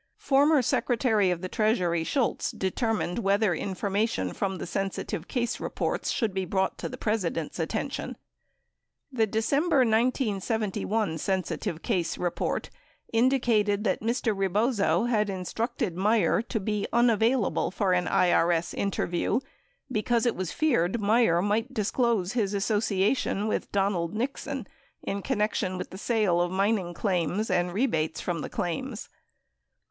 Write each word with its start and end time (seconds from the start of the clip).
73 0.17 0.27
Former 0.35 0.61
Secretary 0.63 1.29
of 1.29 1.41
the 1.41 1.47
Treasury 1.47 2.03
Shultz 2.03 2.49
determined 2.49 3.19
whether 3.19 3.53
information 3.53 4.33
from 4.33 4.57
the 4.57 4.65
sensi 4.65 5.03
tive 5.03 5.27
case 5.27 5.59
reports 5.59 6.09
should 6.09 6.33
be 6.33 6.43
brought 6.43 6.79
to 6.79 6.89
the 6.89 6.97
President's 6.97 7.59
attention. 7.59 8.17
The 9.11 9.27
December 9.27 9.81
1971. 9.85 11.19
sensitive 11.19 11.83
case 11.83 12.17
report 12.17 12.71
indicated 13.13 13.83
that 13.83 14.01
Mr. 14.01 14.35
Rebozo 14.35 15.03
had 15.03 15.29
instructed 15.29 15.95
Meier 15.95 16.41
to 16.41 16.59
be 16.59 16.87
unavailable 16.91 17.69
for 17.69 17.93
an 17.93 18.07
IRS 18.07 18.73
interview 18.73 19.39
because 19.91 20.25
it 20.25 20.35
was 20.35 20.51
feared 20.51 20.99
Meier 20.99 21.43
might 21.43 21.75
disclose 21.75 22.33
his 22.33 22.55
association 22.55 23.47
with 23.47 23.71
Donald 23.71 24.15
Nixon 24.15 24.65
in 25.03 25.21
connection 25.21 25.77
with 25.77 25.91
the 25.91 25.97
sale 25.99 26.41
of 26.41 26.49
mining 26.49 26.95
claims 26.95 27.51
and 27.51 27.71
rebates 27.71 28.19
from 28.19 28.41
the 28.41 28.49
claims. 28.49 29.07